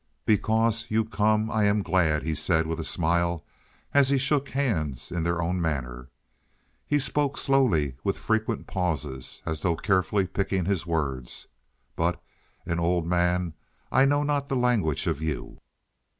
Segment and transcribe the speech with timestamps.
[0.25, 3.45] "Because you come I am glad," he said with a smile,
[3.93, 6.09] as he shook hands in their own manner.
[6.87, 11.49] He spoke slowly, with frequent pauses, as though carefully picking his words.
[11.95, 12.19] "But
[12.65, 13.53] an old man
[13.91, 15.59] I know not the language of you."